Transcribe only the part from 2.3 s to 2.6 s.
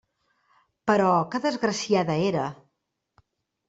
era!